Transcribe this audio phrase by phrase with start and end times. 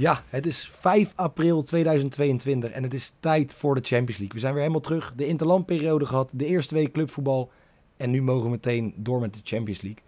[0.00, 4.34] Ja, het is 5 april 2022 en het is tijd voor de Champions League.
[4.34, 5.12] We zijn weer helemaal terug.
[5.16, 7.50] De interlandperiode gehad, de eerste week clubvoetbal.
[7.96, 10.02] En nu mogen we meteen door met de Champions League.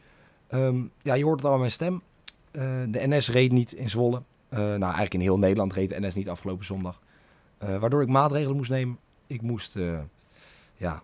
[0.48, 2.02] Ehm, ja, je hoort het al aan mijn stem.
[2.50, 4.22] Eh, de NS reed niet in Zwolle.
[4.50, 7.00] Uh, nou, eigenlijk in heel Nederland reed de NS niet afgelopen zondag.
[7.62, 8.98] Uh, waardoor ik maatregelen moest nemen.
[9.26, 9.78] Ik moest
[10.76, 11.02] ja,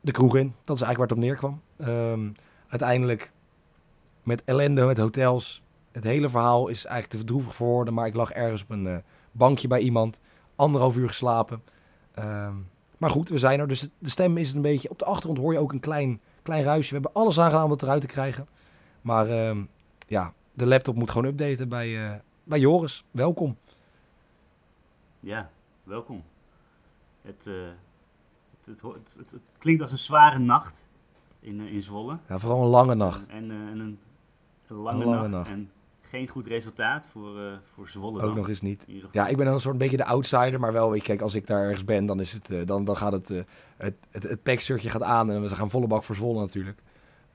[0.00, 0.54] de kroeg in.
[0.64, 1.60] Dat is eigenlijk waar het op neerkwam.
[1.88, 2.34] Um,
[2.68, 3.32] uiteindelijk
[4.22, 5.62] met ellende, met hotels,
[5.92, 7.94] het hele verhaal is eigenlijk te verdroevig voor woorden.
[7.94, 8.96] Maar ik lag ergens op een uh,
[9.32, 10.20] bankje bij iemand.
[10.56, 11.62] Anderhalf uur geslapen.
[12.18, 12.68] Um,
[13.00, 13.68] maar goed, we zijn er.
[13.68, 14.90] Dus de stem is een beetje...
[14.90, 16.88] Op de achtergrond hoor je ook een klein, klein ruisje.
[16.88, 18.48] We hebben alles aangedaan om het eruit te krijgen.
[19.00, 19.68] Maar um,
[20.08, 23.04] ja, de laptop moet gewoon updaten bij, uh, bij Joris.
[23.10, 23.56] Welkom.
[25.20, 25.50] Ja,
[25.82, 26.22] welkom.
[27.22, 27.68] Het, uh,
[28.64, 30.84] het, het, het, klinkt als een zware nacht
[31.40, 32.18] in, in Zwolle.
[32.28, 33.26] Ja, vooral een lange nacht.
[33.26, 33.98] En, en een,
[34.66, 35.30] een lange, een lange nacht.
[35.30, 35.50] nacht.
[35.50, 35.70] En
[36.10, 38.22] geen goed resultaat voor, uh, voor Zwolle.
[38.22, 38.84] Ook nog eens niet.
[39.12, 41.34] Ja, ik ben dan een soort beetje de outsider, maar wel, weet je, kijk, als
[41.34, 43.42] ik daar ergens ben, dan, is het, uh, dan, dan gaat het, uh,
[43.76, 46.78] het, het, het packshirtje gaat aan en we gaan volle bak voor Zwolle natuurlijk.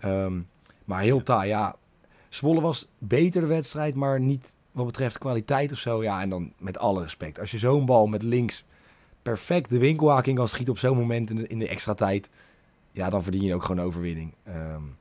[0.06, 0.48] Um,
[0.86, 1.76] maar heel taai, ja.
[2.30, 6.04] Zwolle was beter de wedstrijd, maar niet wat betreft kwaliteit of zo.
[6.04, 7.39] Ja, en dan met alle respect.
[7.39, 8.66] Als je zo'n bal met links
[9.22, 12.30] perfect de winkelhaking kan schieten op zo'n moment in de, in de extra tijd,
[12.92, 14.34] ja, dan verdien je ook gewoon overwinning.
[14.48, 14.98] Um, en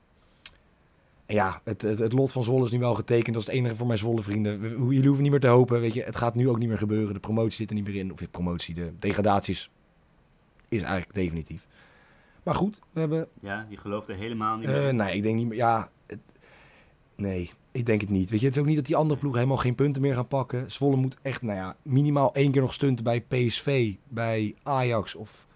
[1.26, 3.34] ja, het, het, het, lot van Zwolle is nu wel getekend.
[3.34, 4.60] Dat is het enige voor mijn Zwolle vrienden.
[4.60, 5.80] Jullie hoeven niet meer te hopen.
[5.80, 7.14] Weet je, het gaat nu ook niet meer gebeuren.
[7.14, 8.12] De promotie zit er niet meer in.
[8.12, 9.70] Of de promotie, de degradaties
[10.68, 11.66] is eigenlijk definitief.
[12.42, 13.28] Maar goed, we hebben...
[13.40, 15.56] Ja, je gelooft er helemaal niet meer uh, Nee, ik denk niet meer...
[15.56, 16.18] Ja, het,
[17.14, 18.30] nee, ik denk het niet.
[18.30, 20.28] Weet je, het is ook niet dat die andere ploegen helemaal geen punten meer gaan
[20.28, 20.70] pakken.
[20.70, 25.46] Zwolle moet echt, nou ja, minimaal één keer nog stunten bij PSV, bij Ajax of...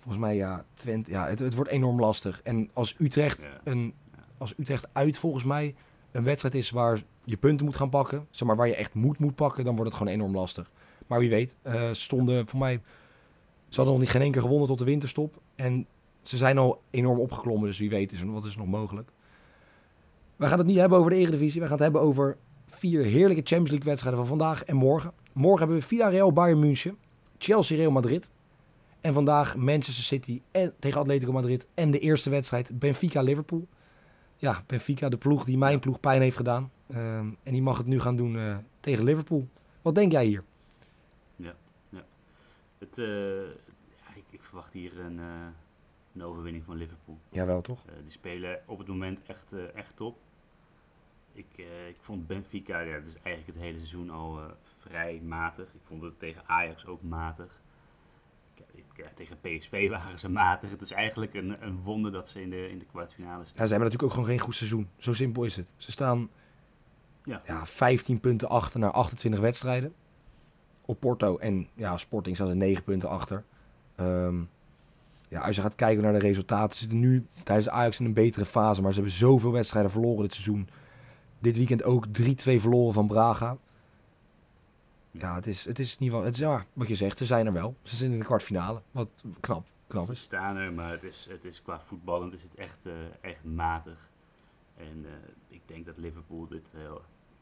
[0.00, 1.10] Volgens mij, ja, Twente.
[1.10, 2.40] Ja, het, het wordt enorm lastig.
[2.42, 3.60] En als Utrecht ja.
[3.64, 3.94] een
[4.38, 5.74] als Utrecht uit volgens mij
[6.10, 9.18] een wedstrijd is waar je punten moet gaan pakken, zeg maar waar je echt moed
[9.18, 10.70] moet pakken, dan wordt het gewoon enorm lastig.
[11.06, 12.80] Maar wie weet, uh, stonden voor mij,
[13.68, 15.40] ze hadden nog niet geen keer gewonnen tot de winterstop.
[15.54, 15.86] En
[16.22, 19.10] ze zijn al enorm opgeklommen, dus wie weet is, wat is nog mogelijk.
[20.36, 23.42] We gaan het niet hebben over de Eredivisie, we gaan het hebben over vier heerlijke
[23.42, 25.12] Champions League wedstrijden van vandaag en morgen.
[25.32, 26.96] Morgen hebben we Villarreal, Bayern München,
[27.38, 28.30] Chelsea, Real Madrid.
[29.00, 33.66] En vandaag Manchester City en, tegen Atletico Madrid en de eerste wedstrijd Benfica, Liverpool
[34.44, 36.70] ja, Benfica, de ploeg die mijn ploeg pijn heeft gedaan.
[36.90, 39.48] Um, en die mag het nu gaan doen uh, tegen Liverpool.
[39.82, 40.44] Wat denk jij hier?
[41.36, 41.54] Ja,
[41.88, 42.04] ja.
[42.78, 43.06] Het, uh,
[43.96, 45.46] ja ik, ik, verwacht hier een, uh,
[46.14, 47.18] een, overwinning van Liverpool.
[47.28, 47.84] Jawel, toch?
[48.02, 50.18] die spelen op het moment echt, echt top.
[51.32, 51.46] Ik,
[51.88, 54.40] ik vond Benfica, ja, het is eigenlijk het hele seizoen al
[54.78, 55.74] vrij matig.
[55.74, 57.62] Ik vond het tegen Ajax ook matig
[59.14, 60.70] tegen PSV waren ze matig.
[60.70, 63.56] Het is eigenlijk een, een wonder dat ze in de, in de kwartfinale staan.
[63.56, 64.88] Ja, ze hebben natuurlijk ook gewoon geen goed seizoen.
[64.96, 65.72] Zo simpel is het.
[65.76, 66.28] Ze staan
[67.24, 67.42] ja.
[67.46, 69.94] Ja, 15 punten achter naar 28 wedstrijden.
[70.84, 73.44] Op Porto en ja, Sporting staan ze 9 punten achter.
[74.00, 74.48] Um,
[75.28, 78.14] ja, als je gaat kijken naar de resultaten, ze zitten nu tijdens Ajax in een
[78.14, 78.82] betere fase.
[78.82, 80.68] Maar ze hebben zoveel wedstrijden verloren dit seizoen.
[81.38, 83.56] Dit weekend ook 3-2 verloren van Braga
[85.16, 86.22] ja, het is, het is niet wel.
[86.22, 87.76] Het is ja, wat je zegt, ze zijn er wel.
[87.82, 88.82] Ze zitten in de kwartfinale.
[88.90, 89.08] Wat
[89.40, 90.18] knap, knap is.
[90.18, 93.44] Ze staan er, maar het is, het is qua voetballend is het echt, uh, echt
[93.44, 94.08] matig.
[94.76, 95.10] En uh,
[95.48, 96.92] ik denk dat Liverpool dit uh,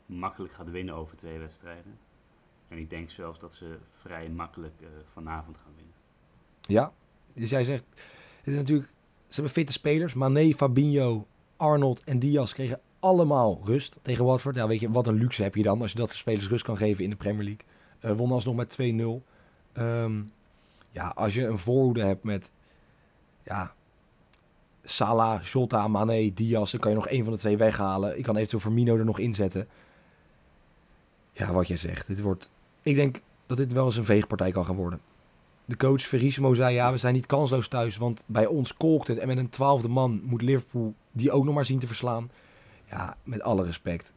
[0.07, 1.99] makkelijk gaat winnen over twee wedstrijden.
[2.69, 5.95] En ik denk zelfs dat ze vrij makkelijk vanavond gaan winnen.
[6.61, 6.93] Ja,
[7.33, 7.85] dus jij zegt,
[8.37, 8.89] het is natuurlijk,
[9.29, 10.15] ze hebben fitte spelers.
[10.15, 14.57] Mané, Fabinho, Arnold en Diaz kregen allemaal rust tegen Watford.
[14.57, 16.65] Ja, weet je, wat een luxe heb je dan als je dat de spelers rust
[16.65, 17.65] kan geven in de Premier League.
[18.05, 18.83] Uh, won alsnog met 2-0.
[18.83, 19.23] Um,
[19.73, 20.21] ehm,
[20.91, 22.51] ja, als je een voorhoede hebt met
[23.45, 23.75] ja,
[24.85, 28.19] Salah, Jota, Mane, Diaz, dan kan je nog één van de twee weghalen.
[28.19, 29.69] Ik kan eventueel Firmino er nog inzetten.
[31.33, 32.07] Ja, wat je zegt.
[32.07, 32.51] Dit wordt,
[32.83, 35.01] ik denk dat dit wel eens een veegpartij kan gaan worden.
[35.65, 39.19] De coach Verissimo zei, ja, we zijn niet kansloos thuis, want bij ons kolkt het.
[39.19, 42.31] En met een twaalfde man moet Liverpool die ook nog maar zien te verslaan.
[42.93, 44.13] Ja, met alle respect.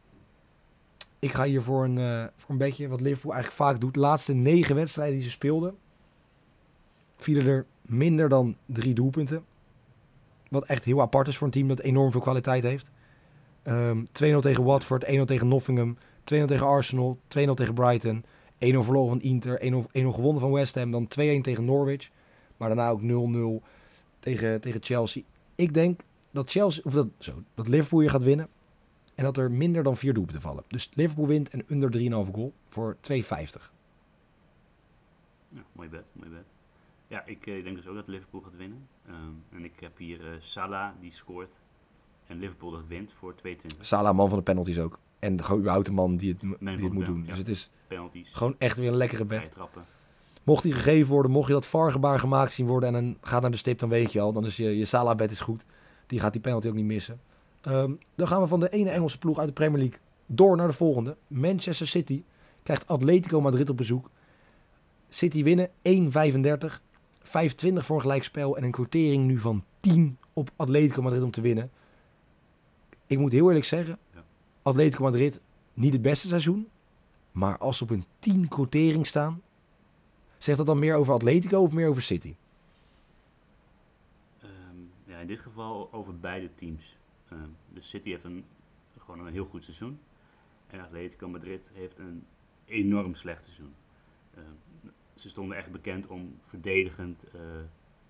[1.18, 3.94] Ik ga hier voor een, uh, voor een beetje wat Liverpool eigenlijk vaak doet.
[3.94, 5.76] De laatste negen wedstrijden die ze speelden,
[7.16, 9.44] vielen er minder dan drie doelpunten.
[10.48, 12.90] Wat echt heel apart is voor een team dat enorm veel kwaliteit heeft.
[13.64, 18.24] Um, ehm, 2-0 tegen Watford, 1-0 tegen Nottingham, 2-0 tegen Arsenal, 2-0 tegen Brighton,
[18.58, 22.10] 1-0 verloren van Inter, 1-0 gewonnen van West Ham, dan 2-1 tegen Norwich.
[22.56, 23.62] Maar daarna ook 0-0
[24.18, 25.22] tegen, tegen Chelsea.
[25.54, 26.00] Ik denk
[26.30, 28.48] dat Chelsea, of dat, zo, dat Liverpool hier gaat winnen.
[29.16, 30.64] En dat er minder dan vier doelpunten vallen.
[30.68, 33.18] Dus Liverpool wint en onder 3,5 goal voor 2,50.
[35.48, 36.44] Ja, mooi bed, mooi bed.
[37.08, 38.88] Ja, ik uh, denk dus ook dat Liverpool gaat winnen.
[39.08, 41.54] Um, en ik heb hier uh, Salah die scoort.
[42.26, 43.52] En Liverpool dat wint voor 2,20.
[43.80, 44.98] Salah, man van de penalties ook.
[45.18, 47.20] En gewoon überhaupt de man die het, die het moet doen.
[47.20, 47.28] ja.
[47.28, 49.56] Dus het is Penalties, gewoon echt weer een lekkere bed.
[50.42, 53.50] Mocht die gegeven worden, mocht je dat VAR-gebaar gemaakt zien worden en dan gaat naar
[53.50, 54.32] de stip, dan weet je al.
[54.32, 55.64] Dan is je, je Salah-bed is goed.
[56.06, 57.20] Die gaat die penalty ook niet missen.
[57.66, 60.66] Ehm, dan gaan we van de ene Engelse ploeg uit de Premier League door naar
[60.66, 61.16] de volgende.
[61.26, 62.22] Manchester City
[62.62, 64.10] krijgt Atletico Madrid op bezoek.
[65.08, 66.82] City winnen 1,35.
[67.22, 71.40] 5,20 voor een gelijkspel en een quotering nu van 10 op Atletico Madrid om te
[71.40, 71.70] winnen.
[73.06, 73.98] Ik moet heel eerlijk zeggen.
[74.62, 75.40] Atletico Madrid
[75.74, 76.68] niet het beste seizoen.
[77.32, 79.42] Maar als ze op een 10 quotering staan,
[80.38, 82.34] zegt dat dan meer over Atletico of meer over City?
[84.40, 84.50] Ehm,
[85.04, 86.96] ja, in dit geval over beide teams.
[87.28, 88.44] Ehm, dus City heeft een,
[88.98, 90.00] gewoon een heel goed seizoen.
[90.66, 92.26] En Atletico Madrid heeft een
[92.64, 93.74] enorm slecht seizoen.
[94.34, 97.40] Ehm, ze stonden echt bekend om verdedigend eh,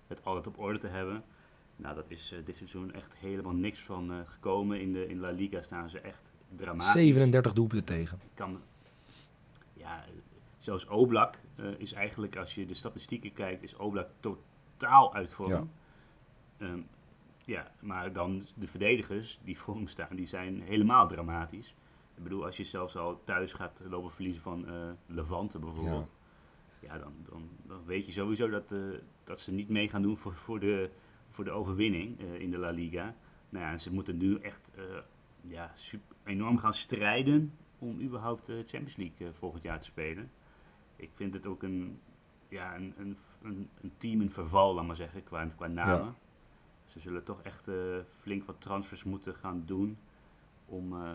[0.07, 1.23] het altijd op orde te hebben.
[1.75, 4.81] Nou, dat is eh, dit seizoen echt helemaal niks van eh, gekomen.
[4.81, 6.21] In de in La Liga staan ze echt
[6.55, 6.91] dramatisch.
[6.91, 8.19] 37 doelpunten tegen.
[8.33, 8.61] Kan,
[9.73, 10.05] ja,
[10.57, 11.35] zelfs Oblak
[11.77, 15.49] is eigenlijk, als je de statistieken kijkt, is Oblak totaal uit vorm.
[15.49, 15.67] Ja.
[16.57, 16.79] Ehm,
[17.47, 21.75] ja, maar dan de verdedigers die voor hem staan, die zijn helemaal dramatisch.
[22.15, 26.11] Ik bedoel, als je zelfs al thuis gaat lopen verliezen van eh, Levante bijvoorbeeld.
[26.79, 28.79] Ja, dan, dan, dan weet je sowieso dat, eh,
[29.23, 30.89] dat ze niet mee gaan doen voor, voor, de,
[31.29, 33.15] voor de overwinning eh, in de La Liga.
[33.49, 34.71] Nou ja, en ze moeten nu echt
[35.41, 40.31] ja, super, enorm gaan strijden om überhaupt de Champions League volgend jaar te spelen.
[40.95, 41.99] Ik vind het ook een,
[42.49, 46.05] ja, een, een, een, een team in verval, laat maar zeggen, qua, qua namen.
[46.05, 46.15] Ja.
[46.87, 47.75] Ze zullen toch echt eh,
[48.21, 49.97] flink wat transfers moeten gaan doen
[50.65, 51.09] om, eh,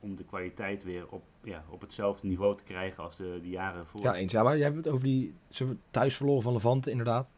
[0.00, 3.86] om de kwaliteit weer op, ja, op hetzelfde niveau te krijgen als de, de jaren
[3.86, 4.00] voor.
[4.00, 4.32] Ja, eens.
[4.32, 7.30] Maar jij hebt het over die ze thuis verloren van Levante, inderdaad.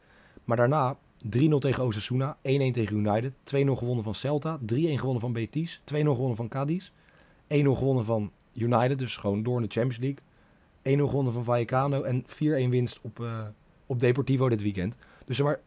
[0.44, 4.62] Maar daarna 3-0 tegen Osasuna, 1-1 tegen United, 2-0 gewonnen van Celta, 3-1
[4.98, 6.92] gewonnen van Betis, 2-0 gewonnen van Cadiz, 1-0
[7.46, 10.24] gewonnen van United, dus gewoon door in de Champions League.
[10.82, 13.46] 1-0 gewonnen van Vallecano en 4-1 winst op, eh,
[13.86, 14.96] op Deportivo dit weekend.
[15.24, 15.60] Dus maar,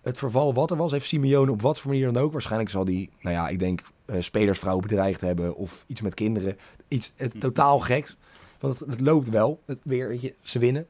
[0.00, 2.32] het verval wat er was, heeft Simeone op wat voor manier dan ook.
[2.32, 6.58] Waarschijnlijk zal die, nou ja, ik denk eh spelersvrouw bedreigd hebben of iets met kinderen.
[6.88, 7.42] Iets het, Mhm.
[7.42, 8.16] totaal geks.
[8.60, 9.62] Want het, het loopt wel.
[9.64, 10.86] Het, weer, weet je, ze winnen.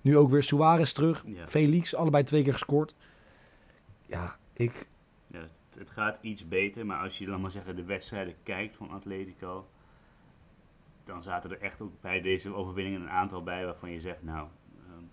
[0.00, 1.24] Nu ook weer Suarez terug.
[1.26, 1.46] Ja.
[1.46, 2.94] Felix, allebei twee keer gescoord.
[4.06, 4.88] Ja, ik...
[5.26, 8.76] Ja, het, het gaat iets beter, maar als je dan maar zeggen de wedstrijden kijkt
[8.76, 9.66] van Atletico,
[11.04, 14.46] dan zaten er echt ook bij deze overwinningen een aantal bij waarvan je zegt, nou,
[14.86, 15.04] ehm,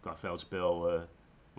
[0.00, 1.00] qua veldspel eh,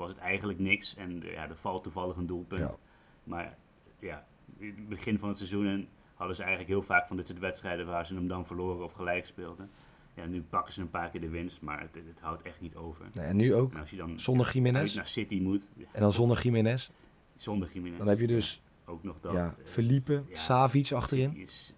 [0.02, 2.72] was het eigenlijk niks en eh, ja, er valt toevallig een doelpunt.
[2.72, 2.78] Ja.
[3.24, 3.58] Maar
[4.00, 4.26] ja,
[4.58, 7.40] in het begin van het seizoen en hadden ze eigenlijk heel vaak van dit soort
[7.40, 9.70] wedstrijden waar ze hem dan verloren of gelijk speelden.
[10.16, 12.76] Ja, nu pakken ze een paar keer de winst, maar het, het houdt echt niet
[12.76, 13.06] over.
[13.14, 14.96] Nou, en nu ook En als je dan zonder Jiménez.
[14.96, 16.90] naar City moet, En dan zonder Jiménez.
[17.36, 17.98] zonder Jiménez.
[17.98, 19.34] Dan heb je dus ook nog dat.
[19.34, 21.36] ja, eh, Felipe, ja, Savic achterin.
[21.36, 21.74] Is,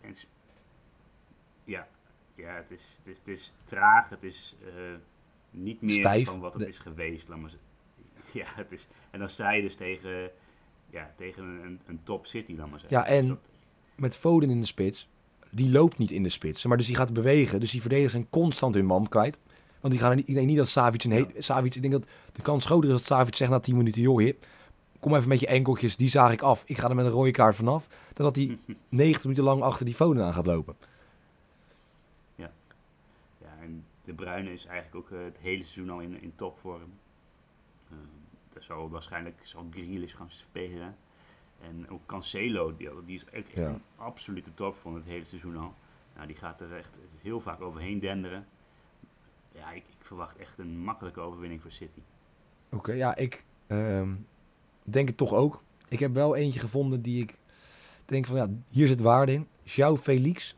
[1.64, 1.88] ja,
[2.36, 4.10] ja het, is, het, is, het is traag.
[4.10, 4.72] Het is eh,
[5.52, 6.28] niet meer Stijf.
[6.28, 7.28] van wat het De- is geweest.
[7.28, 7.52] Laat maar.
[8.42, 10.30] Ja, het is, en dan sta je dus tegen,
[10.90, 12.98] ja, tegen een, een, top City, laat maar zeggen.
[12.98, 13.38] Ja, en- Dus
[13.96, 15.08] Met Foden in de spits.
[15.50, 16.66] Die loopt niet in de spits.
[16.66, 17.60] Maar dus die gaat bewegen.
[17.60, 19.40] Dus die verdedigers zijn constant hun man kwijt.
[19.80, 22.06] Want die gaan er niet, ik denk niet dat Savic een Savic, ik denk dat
[22.34, 24.46] de kans groter is dat Savic zegt na 10 minuten, joh, hip,
[25.00, 26.64] kom even met je enkeltjes, die zaag ik af.
[26.66, 27.88] Ik ga er met een rode kaart vanaf.
[28.14, 28.58] Dan dat hij
[28.90, 30.76] 90 minuten lang achter die Foden aan gaat lopen.
[32.36, 32.52] Ja,
[33.62, 36.94] en De Bruyne is eigenlijk ook eh, het hele seizoen al in, in topvorm.
[37.92, 37.98] Uh,
[38.60, 40.96] zal waarschijnlijk zal Grealish gaan spelen.
[41.62, 43.68] En ook Cancelo, die, die is echt Ja.
[43.68, 45.74] een absolute topvorm het hele seizoen al.
[46.16, 48.48] Nou, die gaat er echt heel vaak overheen denderen.
[49.52, 52.00] Ja, ik, ik verwacht echt een makkelijke overwinning voor City.
[52.72, 54.14] Oké, ja, ik ehm,
[54.84, 55.64] denk het toch ook.
[55.90, 57.38] Ik heb wel eentje gevonden die ik
[58.06, 59.48] denk van, ja, hier zit waarde in.
[59.64, 60.56] João Felix,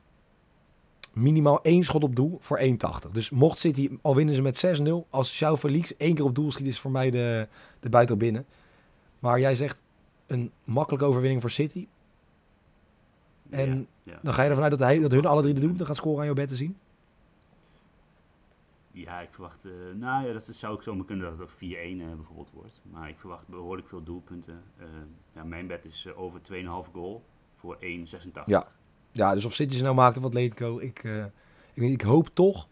[1.15, 3.11] minimaal één schot op doel voor 1,80.
[3.11, 6.51] Dus mocht City, al winnen ze met 6-0, als João Felix één keer op doel
[6.51, 7.47] schiet, is voor mij de,
[7.79, 8.45] de buiten binnen.
[9.19, 9.81] Maar jij zegt
[10.27, 11.87] een makkelijke overwinning voor City.
[13.49, 13.87] En
[14.21, 16.19] dan ga je ervan uit dat, hij, dat hun alle drie de doelpunten gaan scoren
[16.19, 16.77] aan jouw bed te zien?
[18.91, 22.01] Ja, ik verwacht, eh, nou ja, dat zou ook zomaar kunnen dat het ook 4-1
[22.01, 22.81] eh, bijvoorbeeld wordt.
[22.91, 24.63] Maar ik verwacht behoorlijk veel doelpunten.
[24.77, 24.85] Eh,
[25.33, 27.23] ja, mijn bet is over 2,5 goal
[27.55, 28.45] voor 1,86.
[28.45, 28.67] Ja.
[29.15, 31.25] Ja, dus of City ze nou maakt of Atletico, ik, eh,
[31.73, 32.67] ik, ik hoop toch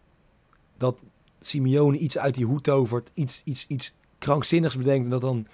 [0.78, 1.04] dat
[1.42, 5.48] Simeone iets uit die hoed tovert, iets, iets, iets krankzinnigs bedenkt en dat dan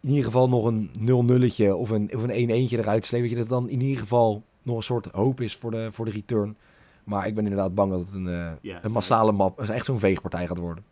[0.00, 3.36] in ieder geval nog een 0-nulletje of een, of een 1-1'tje eruit sleept.
[3.36, 6.56] Dat dan in ieder geval nog een soort hoop is voor de, voor de return.
[7.04, 10.46] Maar ik ben inderdaad bang dat het een, Ja, een massale map, echt zo'n veegpartij
[10.46, 10.84] gaat worden.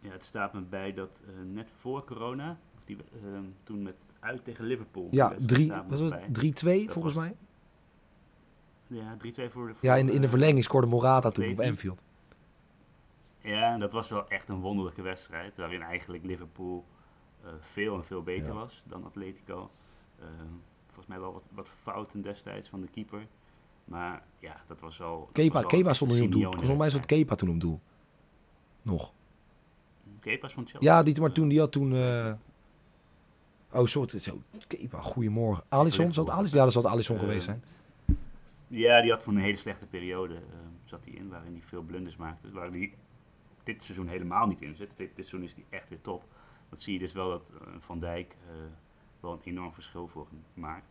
[0.00, 4.44] Ja, het staat me bij dat eh, net voor corona, die, eh, toen met uit
[4.44, 5.08] tegen Liverpool.
[5.10, 6.20] Ja, wedstrijd drie, staat me was bij.
[6.22, 7.34] het 3-2 Dat volgens was- mij?
[8.90, 9.74] Ja, 3-2 voor de...
[9.80, 11.60] Ja, in, in de eh, verlenging scoorde Morata toen op.
[11.60, 12.02] Anfield.
[13.38, 15.56] Ja, dat was wel echt een wonderlijke wedstrijd.
[15.56, 16.84] Waarin eigenlijk Liverpool
[17.44, 18.52] eh, veel en veel beter Ja.
[18.52, 19.70] was dan Atletico.
[20.20, 20.28] Ehm,
[20.86, 23.26] volgens mij wel wat, wat fouten destijds van de keeper.
[23.84, 26.42] Maar ja, dat was dat Kepa, was Kepa stond er niet op doel.
[26.42, 27.06] Volgens mij wedstrijd.
[27.06, 27.80] Kepa toen op doel.
[28.82, 29.12] Nog.
[30.20, 30.90] Kepa van Chelsea.
[30.96, 31.92] Ja, die, maar toen, die had toen...
[31.94, 32.32] eh,
[33.72, 35.64] Oh, soort, zo, Kepa, goedemorgen.
[35.68, 36.58] Alisson, zal het Alisson?
[36.58, 37.64] Ja, dat zal Alisson Eh, geweest zijn.
[38.72, 40.42] Ja, die had voor een hele slechte periode ehm,
[40.84, 42.50] zat hij in, waarin hij veel blunders maakte.
[42.50, 42.92] Waar hij
[43.64, 44.88] dit seizoen helemaal niet in zit.
[44.96, 46.24] Dit, dit seizoen is hij echt weer top.
[46.68, 48.54] Dat zie je dus wel dat eh, Van Dijk eh,
[49.20, 50.86] wel een enorm verschil voor hem maakt.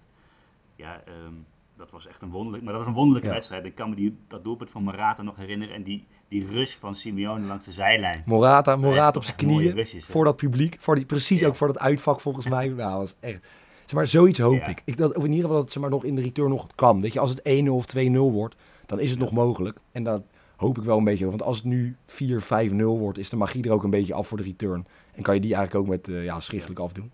[0.76, 1.34] Ja, ehm,
[1.76, 3.34] dat was echt een wonderlijk, maar dat was een wonderlijke Ja.
[3.34, 3.66] wedstrijd.
[3.66, 6.96] Ik kan me die, dat doelpunt van Morata nog herinneren en die, die rush van
[6.96, 8.24] Simeone langs de zijlijn.
[8.26, 9.74] Morata, Morata op zijn knieën.
[9.74, 10.06] rushes.
[10.06, 10.76] Voor dat publiek.
[10.80, 11.48] Voor die, precies Ja.
[11.48, 12.68] ook voor dat uitvak volgens mij.
[12.70, 13.48] Nou, was echt...
[13.90, 14.68] Zeg maar, zoiets hoop Ja.
[14.68, 14.82] ik.
[14.86, 16.68] ik dat, of in ieder geval dat het zeg maar, nog in de return nog
[16.76, 17.02] kan.
[17.02, 18.56] Weet je, als het 1-0 of 2-0 wordt,
[18.86, 19.78] dan is het nog mogelijk.
[19.92, 20.22] En dat
[20.56, 21.26] hoop ik wel een beetje.
[21.30, 24.38] Want als het nu 4-5-0 wordt, is de magie er ook een beetje af voor
[24.38, 24.88] de return.
[25.16, 27.12] En kan je die eigenlijk ook met eh, ja, schriftelijk afdoen.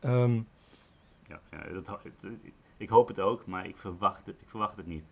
[0.00, 0.34] Ehm,
[1.28, 2.32] Ja, ja, dat, het-
[2.76, 5.04] ik hoop het ook, maar ik verwacht het, ik verwacht het niet.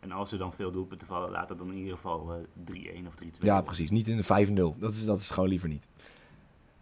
[0.00, 3.06] En als er dan veel doelpunten vallen, laat het dan in ieder geval eh 3-1
[3.06, 3.90] of 3-2 ja, precies.
[3.90, 4.78] Niet in de 5-0.
[4.78, 5.88] Dat is, dat is gewoon liever niet.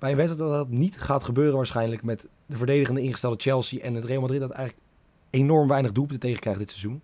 [0.03, 3.95] Bij een wedstrijd dat dat niet gaat gebeuren waarschijnlijk met de verdedigende ingestelde Chelsea en
[3.95, 4.87] het Real Madrid dat eigenlijk
[5.31, 7.03] enorm weinig doelpunten tegenkrijgt dit seizoen.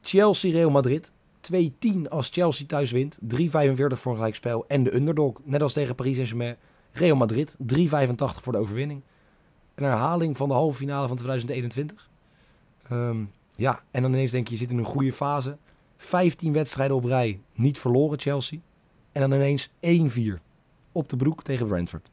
[0.00, 1.12] Chelsea-Real Madrid.
[1.52, 3.18] 2-10 als Chelsea thuis wint.
[3.18, 3.24] 3-45
[3.74, 4.64] voor een gelijkspel.
[4.68, 6.56] En de underdog, net als tegen Paris Saint-Germain.
[6.92, 9.02] Real Madrid, 3,85 voor de overwinning.
[9.74, 12.10] Een herhaling van de halve finale van 2021.
[12.88, 13.24] Ehm,
[13.56, 15.56] ja, en dan ineens denk je, je zit in een goede fase.
[15.96, 18.58] 15 wedstrijden op rij, niet verloren Chelsea.
[19.12, 20.42] En dan ineens 1-4
[20.92, 22.10] op de broek tegen Brentford.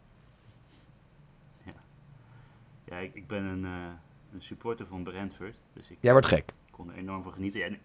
[2.83, 3.93] Ja, ik, ik ben een, eh,
[4.33, 6.53] een supporter van Brentford, dus ik Jij wordt gek.
[6.71, 7.63] kon er enorm van genieten.
[7.63, 7.79] En,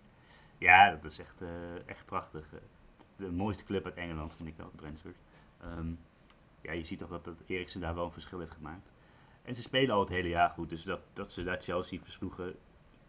[0.59, 1.49] ja, dat is echt, eh,
[1.89, 2.53] echt prachtig.
[2.53, 2.59] Eh,
[3.17, 5.17] De mooiste club uit Engeland vind ik wel, Brentford.
[5.61, 5.87] Ehm,
[6.61, 8.93] ja, je ziet toch dat, dat Eriksen daar wel een verschil heeft gemaakt.
[9.43, 12.55] En ze spelen al het hele jaar goed, dus dat, dat ze daar Chelsea versloegen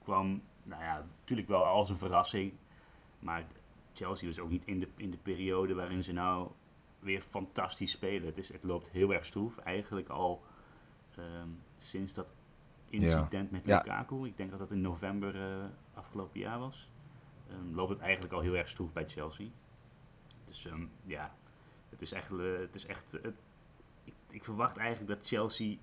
[0.04, 2.54] kwam, nou ja, natuurlijk wel als een verrassing.
[3.20, 3.44] Maar
[3.94, 6.52] Chelsea was ook niet in de, in de periode waarin ze nou
[7.06, 8.26] weer fantastisch spelen.
[8.26, 10.44] Het, is, het loopt heel erg stroef, eigenlijk al
[11.16, 12.28] ehm, sinds dat
[12.90, 13.78] incident met Ja.
[13.78, 14.26] Lukaku.
[14.26, 16.90] Ik denk dat dat in november eh, afgelopen jaar was.
[17.50, 19.48] Ehm, loopt het eigenlijk al heel erg stroef bij Chelsea.
[20.46, 21.36] Dus ehm, ja,
[21.90, 23.32] het is echt, eh, het is echt eh,
[24.04, 25.78] ik, ik verwacht eigenlijk dat Chelsea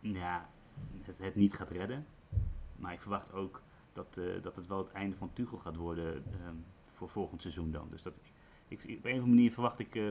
[0.00, 0.48] ja,
[1.02, 2.06] het, het niet gaat redden.
[2.76, 6.24] Maar ik verwacht ook dat, dat het wel het einde van Tuchel gaat worden
[6.94, 7.88] voor volgend seizoen dan.
[7.90, 8.32] Dus dat, ik,
[8.68, 9.94] ik- op een of andere manier verwacht ik...
[9.94, 10.02] eh,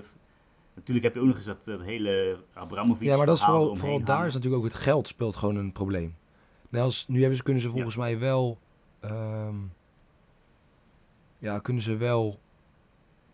[0.76, 3.76] natuurlijk heb je ook nog eens dat, dat hele Abramovic Ja, maar dat is vooral,
[3.76, 6.16] vooral daar is natuurlijk ook het geld speelt gewoon een probleem.
[6.70, 8.58] Net als, nu hebben ze, kunnen ze volgens mij wel...
[9.00, 9.56] ehm,
[11.38, 12.40] ja, kunnen ze wel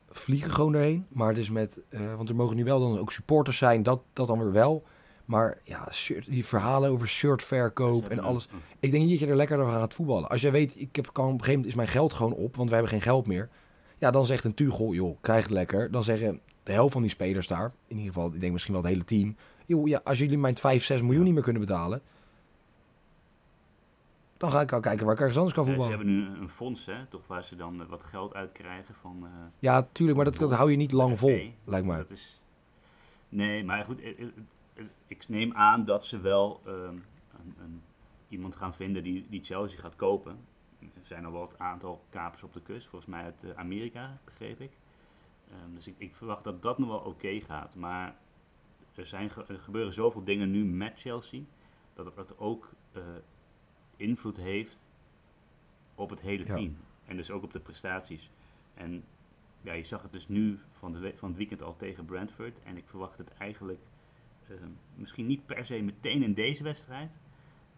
[0.10, 1.06] vliegen gewoon erheen.
[1.10, 1.82] Maar het is met...
[1.90, 3.84] eh, want er mogen nu wel dan ook supporters zijn.
[3.84, 4.84] Dat, dat dan weer wel.
[5.26, 8.48] Maar ja, shirt, die verhalen over shirtverkoop en alles.
[8.52, 10.30] een- Ik denk niet dat je er lekker door gaat voetballen.
[10.30, 12.56] Als jij weet, ik heb, kan, op een gegeven moment is mijn geld gewoon op,
[12.56, 13.50] want we hebben geen geld meer.
[14.00, 15.92] Ja, dan zegt een Tuchel, joh, krijg het lekker.
[15.92, 18.84] Dan zeggen de helft van die spelers daar, in ieder geval, ik denk misschien wel
[18.84, 19.36] het hele team.
[19.66, 22.02] Joh, ja, als jullie mijn 5, 6 miljoen niet meer kunnen betalen,
[24.38, 25.98] dan ga ik al kijken waar ik ergens anders kan Ja, ze voetballen.
[26.06, 29.20] hebben nu een fonds, hè, toch, waar ze dan eh, wat geld uitkrijgen van...
[29.24, 29.30] eh,
[29.60, 31.98] Ja, tuurlijk, maar dat, dat hou je niet lang vol, lijkt mij.
[31.98, 32.42] Dat is...
[33.30, 34.26] Nee, maar goed, eh,
[35.08, 37.82] ik neem aan dat ze wel ehm, een, een,
[38.30, 40.38] iemand gaan vinden die, die Chelsea gaat kopen.
[40.80, 44.18] Er zijn al wel het aantal kapers op de kust, volgens mij uit eh, Amerika,
[44.26, 44.72] begreep ik.
[45.52, 47.76] Ehm, dus ik, ik verwacht dat dat nog wel oké gaat.
[47.76, 48.16] Maar
[48.96, 51.42] er, zijn, ge- er gebeuren zoveel dingen nu met Chelsea,
[51.94, 53.02] dat het, dat ook eh,
[53.96, 54.88] invloed heeft
[55.96, 56.54] op het hele Ja.
[56.54, 56.78] team.
[57.06, 58.30] En dus ook op de prestaties.
[58.74, 59.04] En
[59.62, 62.62] ja, je zag het dus nu van, de van het weekend al tegen Brentford.
[62.64, 63.80] En ik verwacht het eigenlijk
[64.48, 64.56] eh,
[64.96, 67.12] misschien niet per se meteen in deze wedstrijd.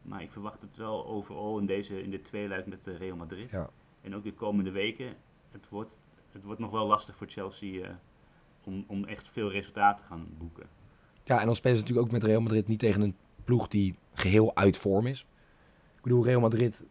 [0.02, 3.50] Maar ik verwacht het wel overal in, deze, in de tweeluik met eh, Real Madrid.
[3.50, 3.70] Ja.
[4.02, 5.16] En ook de komende weken.
[5.52, 6.00] Het wordt,
[6.32, 7.94] het wordt nog wel lastig voor Chelsea eh,
[8.64, 10.66] om, om echt veel resultaten te gaan boeken.
[11.24, 13.96] Ja, en dan spelen ze natuurlijk ook met Real Madrid niet tegen een ploeg die
[14.14, 15.26] geheel uit vorm is.
[15.96, 16.86] Ik bedoel, Real Madrid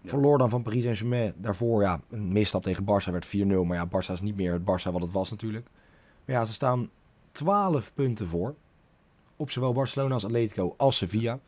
[0.00, 0.08] Ja.
[0.10, 1.34] verloor dan van Paris Saint-Germain.
[1.36, 3.30] Daarvoor, ja, een misstap tegen Barça werd 4-0.
[3.40, 5.66] Maar ja, Barça is niet meer het Barça wat het was natuurlijk.
[6.24, 6.90] Maar ja, ze staan
[7.32, 8.54] 12 punten voor.
[9.36, 11.40] Op zowel Barcelona als Atletico als Sevilla.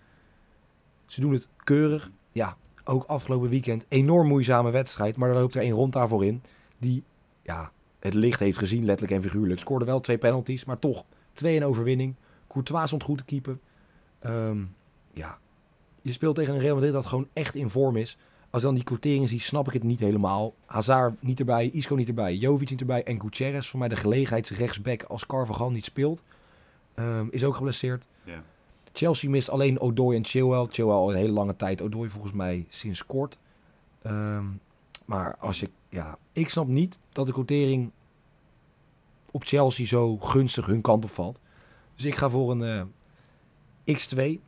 [1.07, 2.11] Ze doen het keurig.
[2.33, 3.87] Ja, ook afgelopen weekend.
[3.89, 5.17] Enorm moeizame wedstrijd.
[5.17, 6.43] Maar er loopt er één rond daarvoor in.
[6.79, 7.03] Die,
[7.43, 9.61] ja, het licht heeft gezien, letterlijk en figuurlijk.
[9.61, 12.15] Scoorde wel twee penalties, maar toch 2 in overwinning.
[12.49, 13.59] Courtois stond goed te keeper.
[14.19, 14.59] Ehm,
[15.13, 15.39] ja,
[16.03, 18.19] je speelt tegen een Real Madrid dat gewoon echt in vorm is.
[18.51, 20.55] als dan die quoteringen zie, snap ik het niet helemaal.
[20.67, 23.69] Hazard niet erbij, Isco niet erbij, Jovic niet erbij en Gutierrez.
[23.69, 26.23] Voor mij de gelegenheidsrechtsback als Carvajal niet speelt.
[26.95, 28.07] Ehm, is ook geblesseerd.
[28.25, 28.43] Ja.
[28.97, 30.67] Chelsea mist alleen Odoi en Chilwell.
[30.71, 31.83] Chilwell al een hele lange tijd.
[31.83, 33.39] Odoi volgens mij sinds kort.
[34.03, 34.45] Ehm,
[35.05, 37.91] maar als je, ja, ik snap niet dat de quotering
[39.31, 41.41] op Chelsea zo gunstig hun kant op valt.
[41.95, 42.91] Dus ik ga voor een
[43.85, 44.41] eh, x2.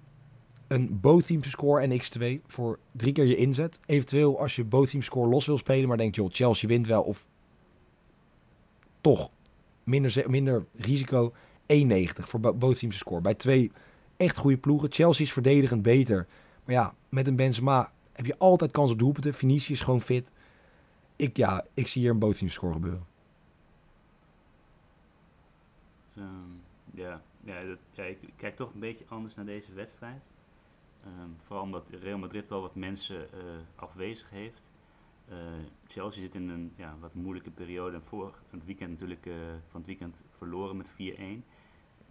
[0.67, 3.81] Een both teams score en x2 voor drie keer je inzet.
[3.87, 7.02] Eventueel als je both teams score los wil spelen, maar denkt joh, Chelsea wint wel
[7.02, 7.26] of
[9.00, 9.31] toch
[9.85, 11.33] minder, minder risico
[11.67, 13.21] 1,90 voor bo- both teams score.
[13.21, 13.71] Bij twee
[14.19, 14.93] echt goede ploegen.
[14.93, 16.27] Chelsea is verdedigend beter.
[16.65, 19.35] Maar ja, met een Benzema heb je altijd kans op doelpunten.
[19.35, 20.33] Vinicius is gewoon fit.
[21.17, 23.07] Ik, ja, ik zie hier een both teams score gebeuren.
[26.17, 26.25] Ehm,
[26.95, 30.23] ja, ja, ik kijk toch een beetje anders naar deze wedstrijd.
[31.05, 33.39] Ehm, vooral omdat Real Madrid wel wat mensen eh,
[33.75, 34.63] afwezig heeft.
[35.29, 35.37] Eh,
[35.87, 37.97] Chelsea zit in een ja, wat moeilijke periode.
[37.97, 39.35] En voor het weekend natuurlijk eh,
[39.71, 41.45] van het weekend verloren met 4-1.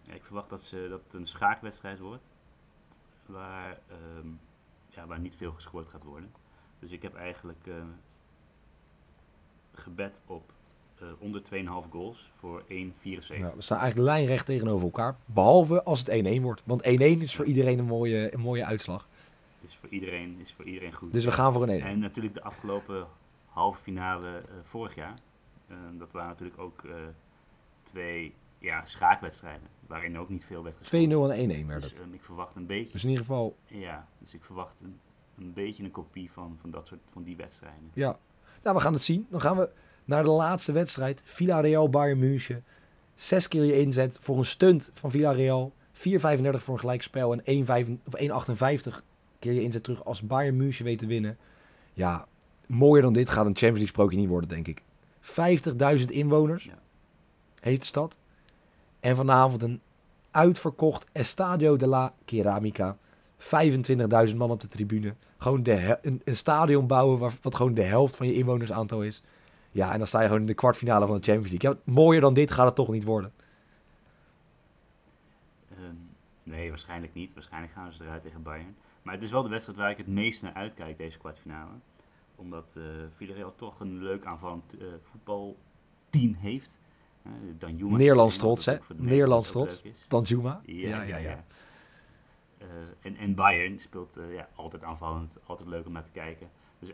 [0.08, 2.30] Ja, ik verwacht dat, ze, dat het een schaakwedstrijd wordt.
[3.26, 4.28] Waar, ehm,
[4.90, 6.32] ja, waar niet veel gescoord gaat worden.
[6.80, 7.74] Dus ik heb eigenlijk eh,
[9.74, 10.52] gebed op
[11.00, 13.38] eh, onder 2,5 goals voor 1,74.
[13.38, 15.16] Ja, we staan eigenlijk lijnrecht tegenover elkaar.
[15.26, 16.62] Behalve als het 1-1 wordt.
[16.66, 16.86] Want 1-1
[17.22, 19.08] is voor iedereen een mooie, een mooie uitslag.
[19.62, 21.14] Is voor iedereen, is voor iedereen goed.
[21.14, 21.84] Dus we gaan voor een 1-1.
[21.86, 23.08] En natuurlijk de afgelopen
[23.46, 25.14] halve finale eh, vorig jaar.
[25.68, 26.84] Eh, dat waren natuurlijk ook
[27.84, 29.68] twee ja, schaakwedstrijden.
[29.88, 31.32] Waarin ook niet veel werd 2-0 gescoord.
[31.32, 32.00] en 1-1 werd Dus het.
[32.00, 35.00] ehm, ik verwacht een beetje, Dus in ieder geval, ja, dus ik verwacht een,
[35.38, 37.92] een beetje een kopie van, van dat soort van die wedstrijden.
[37.94, 38.20] ja.
[38.64, 39.28] Nou, we gaan het zien.
[39.30, 39.70] Dan gaan we
[40.06, 41.22] naar de laatste wedstrijd.
[41.26, 42.64] Villarreal Bayern München.
[43.16, 45.74] Zes keer je inzet voor een stunt van Villarreal.
[45.94, 46.00] 4,35
[46.58, 47.34] voor een gelijkspel.
[47.34, 48.48] En 1,5 of
[48.92, 49.04] 1,58
[49.40, 51.38] keer je inzet terug als Bayern München weet te winnen.
[51.94, 52.28] Ja,
[52.68, 54.82] mooier dan dit gaat een Champions League sprookje niet worden, denk ik.
[56.00, 56.80] 50.000 inwoners Ja.
[57.60, 58.18] heeft de stad.
[59.08, 59.82] En vanavond een
[60.32, 62.98] uitverkocht Estadio de la Ceramica.
[63.40, 65.16] 25.000 man op de tribune.
[65.38, 69.24] Gewoon de een, stadion bouwen waar, wat gewoon de helft van je inwonersaantal is.
[69.72, 71.70] Ja, en dan sta je gewoon in de kwartfinale van de Champions League.
[71.70, 73.32] Ja, mooier dan dit gaat het toch niet worden.
[75.70, 75.96] Ehm,
[76.44, 77.34] nee, waarschijnlijk niet.
[77.34, 78.76] Waarschijnlijk gaan ze eruit tegen Bayern.
[79.02, 81.72] Maar het is wel de wedstrijd waar ik het meest naar uitkijk, deze kwartfinale.
[82.36, 82.84] Omdat eh
[83.16, 86.80] Villarreal toch een leuk aanvallend eh, voetbalteam heeft.
[87.28, 88.96] Eh Danjuma Nederlands is iemand trots, hè?
[88.96, 89.82] Nederlands trots.
[89.82, 89.92] is.
[90.08, 90.62] Danjuma.
[90.66, 91.44] Ja, ja, ja.
[92.58, 92.68] Eh,
[93.02, 96.48] en, en Bayern speelt eh, ja, altijd aanvallend, altijd leuk om naar te kijken.
[96.80, 96.90] Dus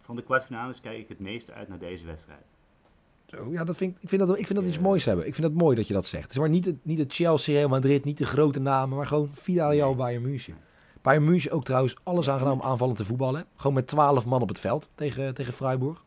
[0.00, 2.44] van de kwartfinales kijk ik het meeste uit naar deze wedstrijd.
[3.26, 5.26] Zo, ja, dat vind ik, ik vind dat, ik vind dat iets moois hebben.
[5.26, 6.22] Ik vind het mooi dat je dat zegt.
[6.22, 9.06] Het is maar niet het, niet het Chelsea, Real Madrid, niet de grote namen, maar
[9.06, 9.96] gewoon Villarreal, Nee.
[9.96, 10.56] Bayern München.
[11.02, 13.44] Bayern München ook trouwens alles aan gedaan om aanvallend te voetballen.
[13.56, 16.04] Gewoon met 12 man op het veld tegen, tegen Freiburg.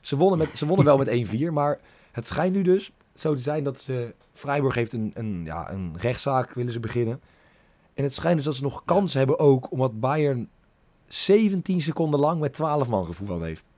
[0.00, 1.08] Ze wonnen, met, ze wonnen wel met
[1.48, 1.80] 1-4, maar
[2.16, 4.14] het schijnt nu dus zo te zijn dat ze...
[4.32, 7.20] Freiburg heeft een, een, ja, een rechtszaak, willen ze beginnen.
[7.94, 10.48] En het schijnt dus dat ze nog kans hebben ook, omdat Bayern
[11.06, 13.68] 17 seconden lang met 12 man gevoetbald heeft.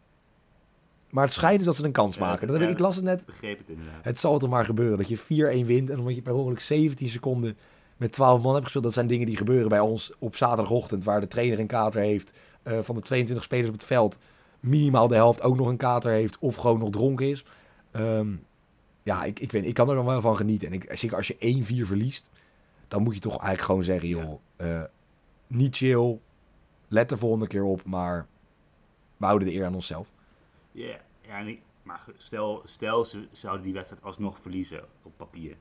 [1.10, 2.46] Maar het schijnt dus dat ze een kans maken.
[2.46, 3.26] Dat heb ik, las het net.
[3.26, 4.04] Begreep het inderdaad.
[4.04, 7.08] Het zal toch maar gebeuren dat je 4-1 wint en omdat je per ongeluk 17
[7.08, 7.56] seconden
[7.96, 8.84] met 12 man hebt gespeeld.
[8.84, 12.32] Dat zijn dingen die gebeuren bij ons op zaterdagochtend, waar de trainer een kater heeft.
[12.62, 14.18] eh, van de 22 spelers op het veld
[14.60, 17.44] minimaal de helft ook nog een kater heeft of gewoon nog dronken is.
[17.98, 18.36] Ehm,
[19.02, 20.68] ja, ik, ik, weet, ik kan er dan wel van genieten.
[20.68, 21.36] En ik, zeker als je
[21.84, 22.30] 1-4 verliest,
[22.88, 24.82] dan moet je toch eigenlijk gewoon zeggen, joh, eh,
[25.46, 26.18] niet chill,
[26.88, 28.26] let de volgende keer op, maar
[29.16, 30.08] we houden de eer aan onszelf.
[30.72, 35.56] Ja, ja en ik- maar stel, stel ze zouden die wedstrijd alsnog verliezen op papier.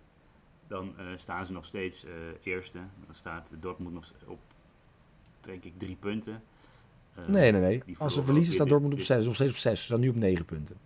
[0.68, 2.12] Dan eh, staan ze nog steeds eh,
[2.44, 2.78] eerste.
[3.06, 4.40] Dan staat Dortmund nog op,
[5.42, 6.42] denk ik, drie punten.
[7.28, 7.84] Nee, nee, nee.
[7.98, 9.80] Als ze verliezen staat Dortmund op 6, nog steeds op 6.
[9.80, 10.78] Ze staan nu op 9 punten.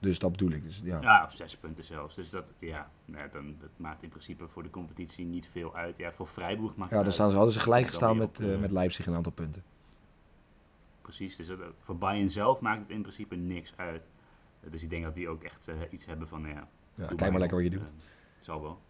[0.00, 0.62] Dus dat bedoel ik.
[0.62, 1.00] Dus, ja.
[1.00, 2.14] Ja, of zes punten zelfs.
[2.14, 5.96] Dus dat, ja, nou, dan, dat maakt in principe voor de competitie niet veel uit.
[5.96, 8.60] Ja, voor Freiburg maakt Ja, dan staan ze, hadden ze gelijk gestaan met, eh, eh,
[8.60, 9.62] met Leipzig een aantal punten.
[11.02, 14.02] Precies, dus dat, voor Bayern zelf maakt het in principe niks uit.
[14.60, 17.40] Dus ik denk dat die ook echt eh, iets hebben van, ja, Ja, kijk maar
[17.40, 17.88] lekker wat je doet.
[18.34, 18.80] Het zal wel.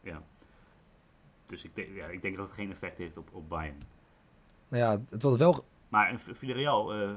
[0.00, 0.22] Ja.
[1.46, 3.82] Dus ik denk, ja, ik denk dat het geen effect heeft op, op Bayern.
[4.68, 5.64] Nou ja, het was wel...
[5.88, 7.16] Maar Villarreal, vi-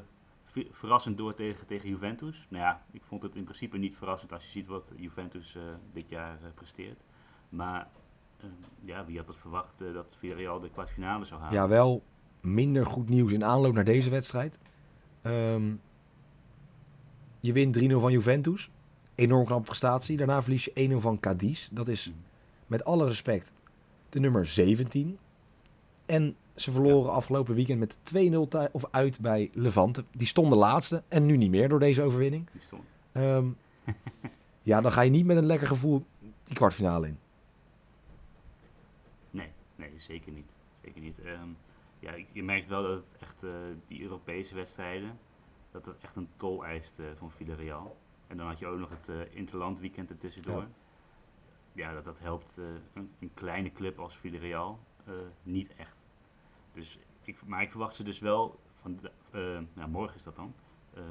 [0.72, 2.46] verrassend door tegen, tegen Juventus.
[2.50, 5.62] Nou ja, ik vond het in principe niet verrassend als je ziet wat Juventus eh,
[5.94, 7.00] dit jaar eh, presteert.
[7.50, 7.88] Maar
[8.38, 8.46] eh,
[8.84, 11.56] ja, wie had het verwacht eh, dat Villarreal de kwartfinale zou halen?
[11.56, 12.04] Ja, wel
[12.42, 14.60] minder goed nieuws in aanloop naar deze wedstrijd.
[15.22, 15.74] Ehm,
[17.40, 18.70] je wint 3-0 van Juventus.
[19.16, 20.18] Enorm knappe prestatie.
[20.18, 21.68] Daarna verlies je 1-0 van Cadiz.
[21.72, 22.18] Dat is Mhm.
[22.68, 23.54] met alle respect
[24.10, 25.18] de nummer 17.
[26.06, 30.04] En Ze verloren afgelopen weekend met 2-0 thu- of uit bij Levante.
[30.12, 32.50] Die stonden laatste en nu niet meer door deze overwinning.
[33.12, 33.48] Ehm,
[34.62, 36.06] ja, dan ga je niet met een lekker gevoel
[36.44, 37.20] die kwartfinale in.
[39.32, 40.52] Nee, nee, zeker niet.
[40.84, 41.20] Zeker niet.
[41.20, 41.50] Ehm,
[42.00, 43.50] ja, je merkt wel dat het echt, eh,
[43.88, 45.20] die Europese wedstrijden,
[45.72, 47.98] dat het echt een tol eist eh, van Villarreal.
[48.28, 50.62] En dan had je ook nog het eh Interland weekend ertussendoor.
[50.62, 50.68] Ja.
[51.74, 52.58] Ja, dat, dat helpt
[52.94, 54.80] een, een kleine club als Villarreal
[55.44, 55.97] niet echt.
[56.78, 59.00] Dus ik, maar ik verwacht ze dus wel, van,
[59.32, 59.42] eh,
[59.74, 60.54] nou, morgen is dat dan,
[60.94, 61.04] eh,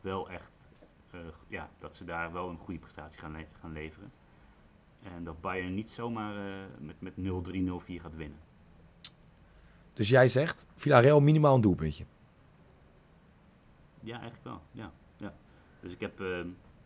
[0.00, 0.68] wel echt,
[1.10, 4.12] eh, ja, dat ze daar wel een goede prestatie gaan, le- gaan leveren.
[5.02, 6.34] En dat Bayern niet zomaar
[6.78, 8.38] met, met 0-3, 0-4 gaat winnen.
[9.92, 12.04] Dus jij zegt, Villarreal minimaal een doelpuntje.
[14.00, 14.60] Ja, eigenlijk wel.
[14.72, 15.34] Ja, ja.
[15.80, 16.22] Dus ik heb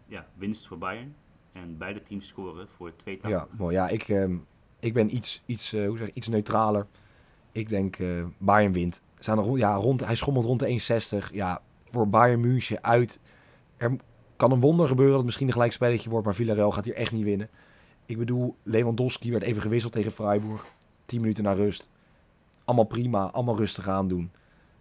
[0.06, 1.16] ja, winst voor Bayern.
[1.52, 3.30] En beide teams scoren voor 2,80.
[3.30, 3.74] Ja, mooi.
[3.74, 4.36] Ja, ik, ehm,
[4.78, 6.86] ik ben iets, iets, hoe zeg, ik, iets neutraler.
[7.58, 9.02] Ik denk eh Bayern wint.
[9.18, 11.32] Staan er, ja, rond, hij schommelt rond de 1,60.
[11.32, 13.20] Ja, voor Bayern München uit.
[13.76, 13.96] Er
[14.36, 16.24] kan een wonder gebeuren dat het misschien een gelijkspelletje wordt.
[16.24, 17.48] Maar Villarreal gaat hier echt niet winnen.
[18.06, 20.64] Ik bedoel, Lewandowski werd even gewisseld tegen Freiburg.
[21.06, 21.88] 10 minuten na rust.
[22.64, 23.30] Allemaal prima.
[23.30, 24.30] Allemaal rustig aandoen.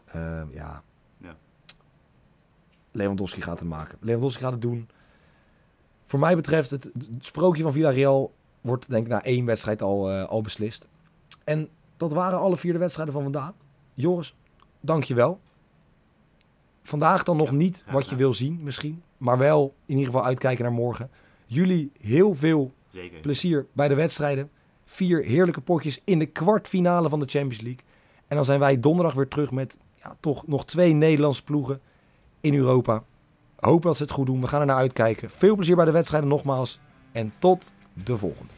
[0.05, 0.83] Ehm, ja.
[1.17, 1.35] Ja.
[2.91, 3.97] Lewandowski gaat het maken.
[4.01, 4.89] Lewandowski gaat het doen.
[6.03, 10.11] Voor mij betreft, het, het sprookje van Villarreal wordt denk ik na één wedstrijd al,
[10.11, 10.87] eh, al beslist.
[11.43, 13.51] En dat waren alle vier de wedstrijden van vandaag.
[13.93, 14.35] Joris,
[14.79, 15.39] dank je wel.
[16.83, 19.01] Vandaag dan nog Ja, niet wat je wil zien misschien.
[19.17, 21.09] Maar wel in ieder geval uitkijken naar morgen.
[21.45, 23.19] Jullie heel veel Zeker.
[23.19, 24.49] plezier bij de wedstrijden.
[24.85, 27.81] Vier heerlijke potjes in de kwartfinale van de Champions League.
[28.27, 31.81] En dan zijn wij donderdag weer terug met ja, toch nog twee Nederlandse ploegen
[32.41, 33.03] in Europa.
[33.59, 34.41] Hopen dat ze het goed doen.
[34.41, 35.29] We gaan er naar uitkijken.
[35.29, 36.79] Veel plezier bij de wedstrijden nogmaals.
[37.11, 38.53] En tot de volgende.